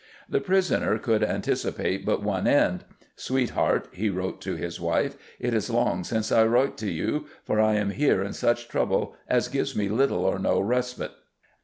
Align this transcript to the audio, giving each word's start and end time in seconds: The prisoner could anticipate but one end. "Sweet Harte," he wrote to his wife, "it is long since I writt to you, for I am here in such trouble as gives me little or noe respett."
The 0.27 0.41
prisoner 0.41 0.97
could 0.97 1.23
anticipate 1.23 2.07
but 2.07 2.23
one 2.23 2.47
end. 2.47 2.85
"Sweet 3.15 3.51
Harte," 3.51 3.87
he 3.91 4.09
wrote 4.09 4.41
to 4.41 4.55
his 4.55 4.79
wife, 4.81 5.15
"it 5.39 5.53
is 5.53 5.69
long 5.69 6.03
since 6.03 6.31
I 6.31 6.43
writt 6.43 6.75
to 6.77 6.89
you, 6.89 7.27
for 7.45 7.59
I 7.59 7.75
am 7.75 7.91
here 7.91 8.23
in 8.23 8.33
such 8.33 8.67
trouble 8.67 9.15
as 9.27 9.47
gives 9.47 9.75
me 9.75 9.89
little 9.89 10.25
or 10.25 10.39
noe 10.39 10.59
respett." 10.59 11.11